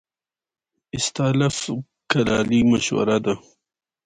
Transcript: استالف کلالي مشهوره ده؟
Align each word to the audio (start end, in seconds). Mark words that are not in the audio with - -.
استالف 0.97 1.57
کلالي 2.11 2.59
مشهوره 2.71 3.17
ده؟ 3.25 3.33